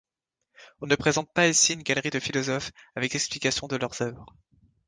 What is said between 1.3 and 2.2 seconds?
pas ici une galerie de